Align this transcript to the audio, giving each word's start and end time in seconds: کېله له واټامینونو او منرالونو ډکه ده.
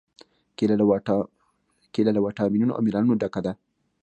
کېله 1.93 2.13
له 2.15 2.21
واټامینونو 2.25 2.75
او 2.75 2.81
منرالونو 2.85 3.19
ډکه 3.21 3.41
ده. 3.45 3.53